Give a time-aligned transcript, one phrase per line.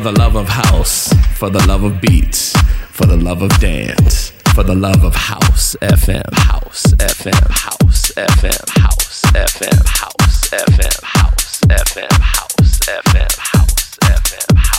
[0.00, 2.56] For the love of house, for the love of beats,
[2.90, 8.80] for the love of dance, for the love of house FM, house FM, house FM,
[8.80, 13.38] house FM, house FM, house FM, house FM, house FM.
[13.38, 14.69] House, FM.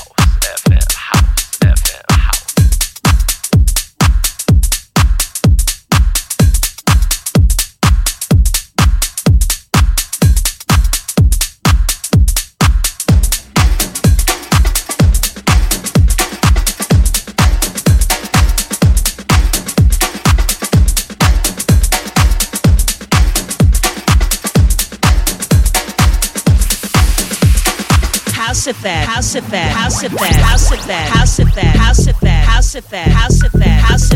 [28.72, 29.36] House Effect, House
[29.76, 34.12] House Effect, House Effect, House Effect, House Effect, House Effect, House Effect, House Effect, House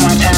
[0.00, 0.37] My time.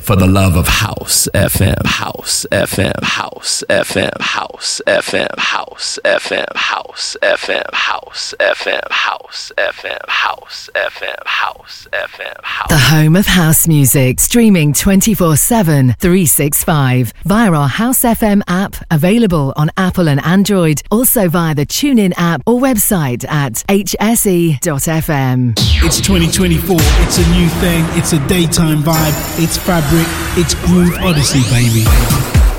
[0.00, 7.16] for the love of house FM, house FM, house FM, house FM, house FM, house
[7.24, 12.60] FM, house FM, house FM, house FM, house FM, house.
[12.60, 12.68] FM.
[12.68, 19.70] The home of house music, streaming 24/7, 365 via our House FM app, available on
[19.76, 25.54] Apple and Android, also via the TuneIn app or website at hse.fm.
[25.82, 26.76] It's 2024.
[26.80, 27.84] It's a new thing.
[27.98, 29.42] It's a daytime vibe.
[29.42, 29.58] It's
[29.90, 30.06] fabric
[30.38, 32.39] it's Groove Odyssey, baby.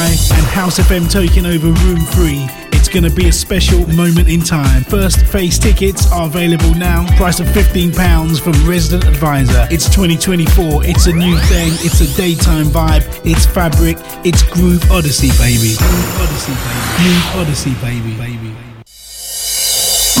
[0.00, 2.46] And House FM taking over Room 3.
[2.70, 4.84] It's going to be a special moment in time.
[4.84, 7.04] First phase tickets are available now.
[7.16, 9.66] Price of £15 from Resident Advisor.
[9.72, 10.84] It's 2024.
[10.84, 11.72] It's a new thing.
[11.82, 13.02] It's a daytime vibe.
[13.26, 13.96] It's fabric.
[14.24, 15.74] It's Groove Odyssey, baby.
[15.76, 16.94] Groove Odyssey, baby.
[17.02, 18.16] Groove Odyssey, baby.
[18.16, 18.54] baby.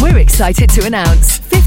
[0.02, 1.38] We're excited to announce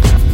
[0.00, 0.33] Thank you.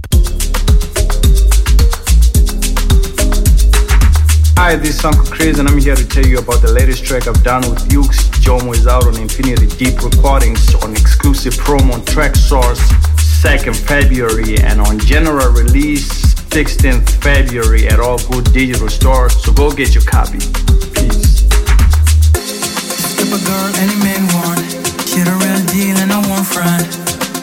[4.57, 7.27] Hi, this is Uncle Chris, and I'm here to tell you about the latest track
[7.27, 8.29] I've done with Ukes.
[8.39, 12.79] Jomo is out on Infinity Deep Recordings on exclusive promo on Traxsource
[13.41, 19.33] 2nd February and on general release 16th February at all good digital stores.
[19.43, 20.39] So go get your copy.
[20.93, 21.41] Peace.
[23.31, 24.59] Girl any man want.
[25.15, 26.85] Real deal and I want friend.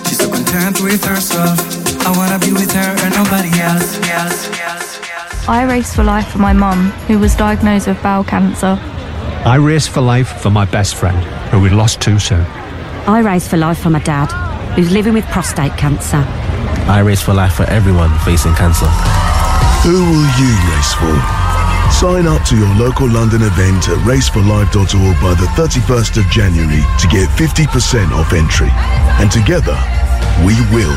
[0.06, 1.77] She's so content with herself.
[2.08, 4.00] I wanna be with her and nobody else.
[4.08, 4.98] else, else.
[5.46, 8.78] I race for life for my mum, who was diagnosed with bowel cancer.
[9.44, 11.18] I race for life for my best friend,
[11.50, 12.46] who we lost too soon.
[13.06, 14.32] I race for life for my dad,
[14.74, 16.24] who's living with prostate cancer.
[16.88, 18.88] I race for life for everyone facing cancer.
[19.84, 21.12] Who will you race for?
[21.92, 27.06] Sign up to your local London event at raceforlife.org by the 31st of January to
[27.08, 28.70] get 50% off entry.
[29.20, 29.76] And together,
[30.40, 30.96] we will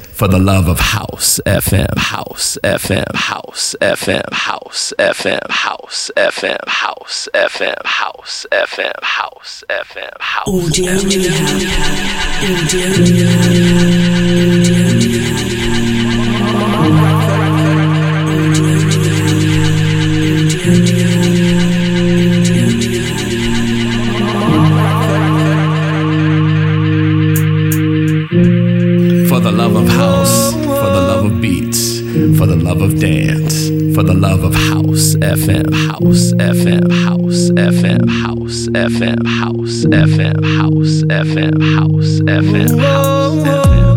[0.21, 7.27] for the love of house FM, house FM, house FM, house FM, house FM, house
[7.33, 10.47] FM, house FM, house FM, house.
[10.47, 10.99] Audio,
[14.45, 14.50] For
[32.41, 38.09] for the love of dance, for the love of house FM, house FM, house FM,
[38.09, 42.79] house FM, house FM, house FM, house FM, house FM.
[42.79, 43.90] House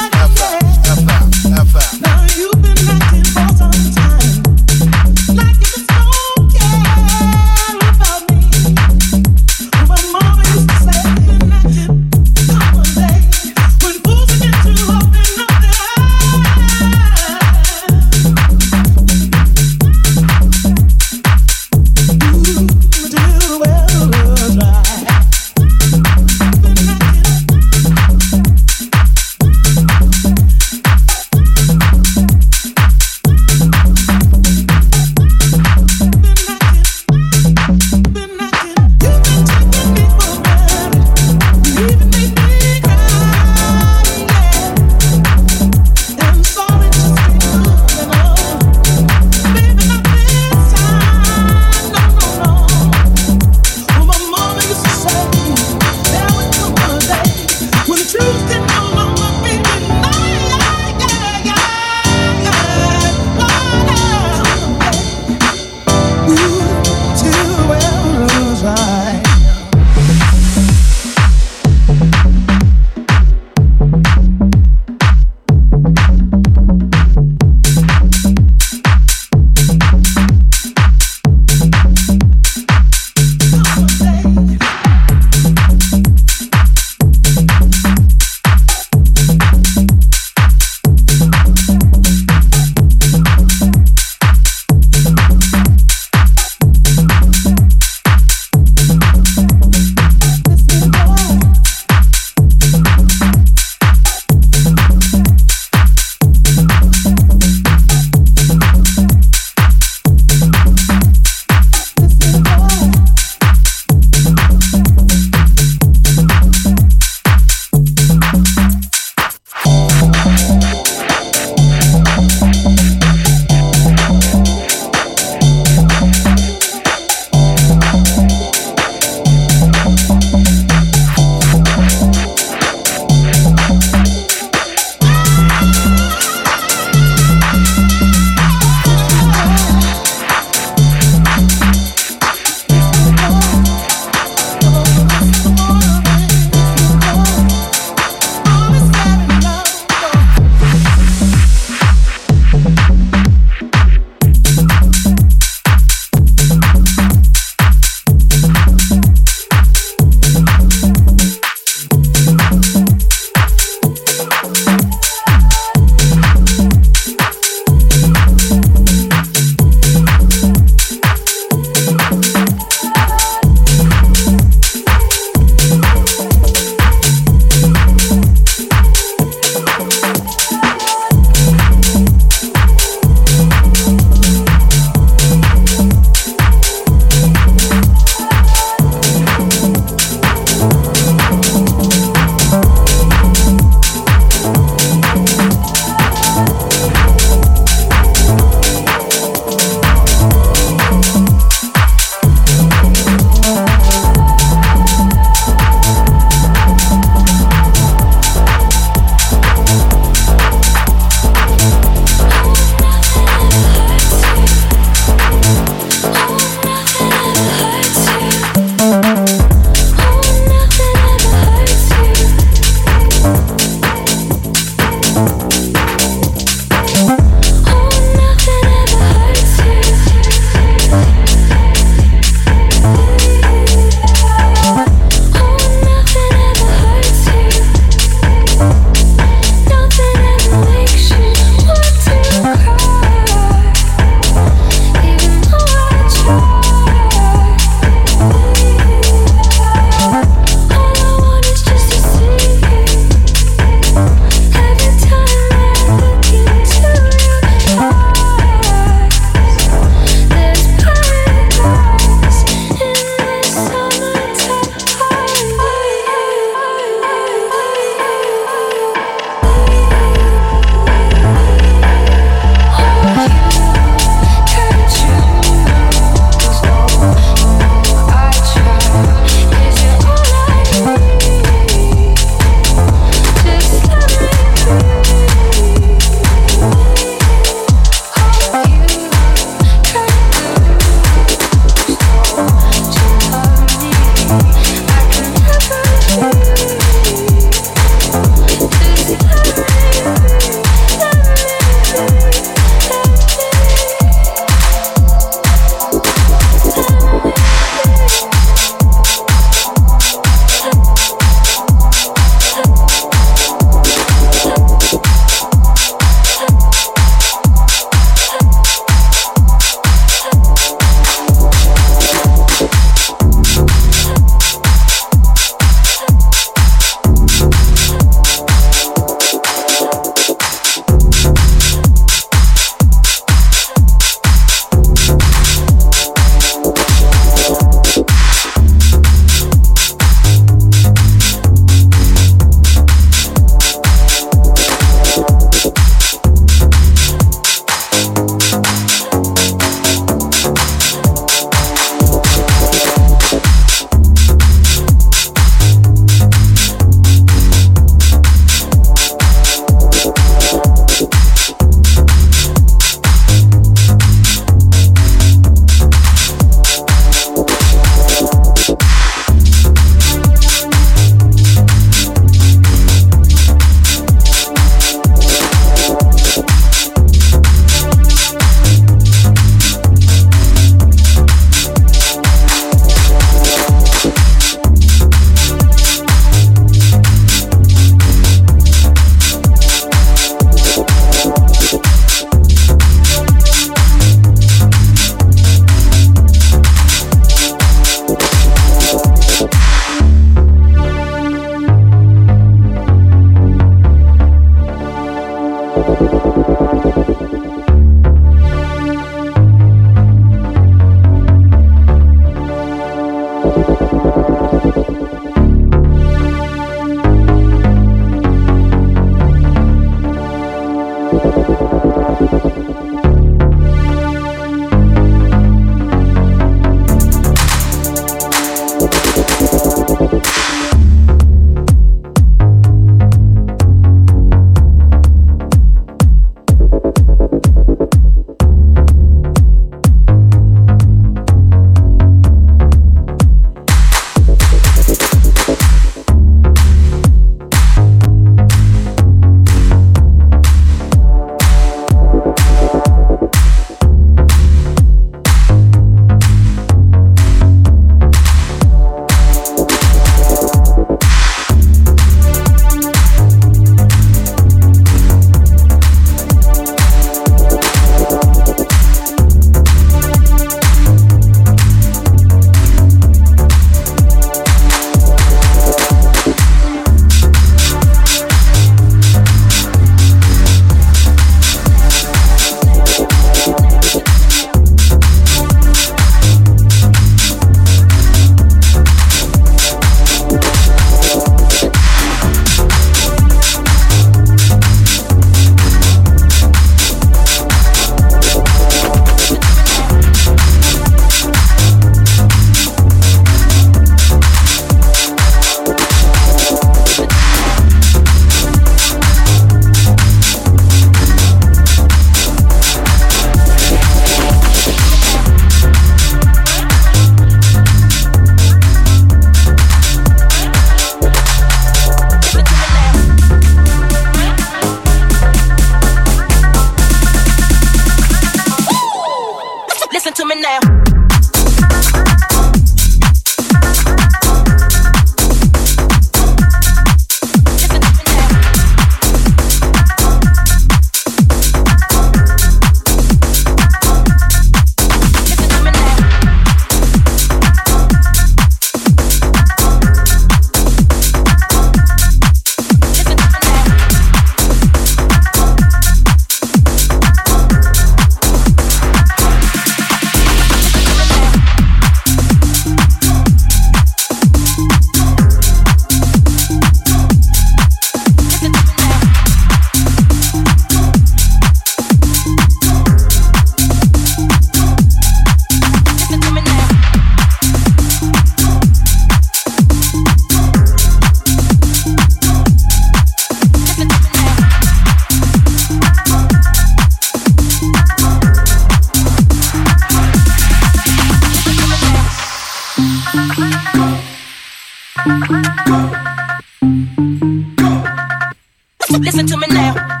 [598.99, 600.00] Listen to me now.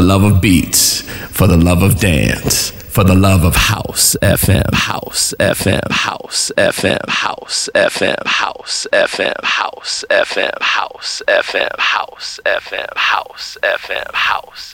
[0.00, 4.72] the love of beats, for the love of dance, for the love of house FM,
[4.72, 13.58] house FM, house FM, house FM, house FM, house FM, house FM, house FM, house
[13.62, 14.69] FM, house.